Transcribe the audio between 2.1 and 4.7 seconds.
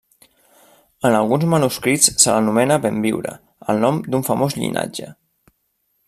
se l'anomena Benviure, el nom d'un famós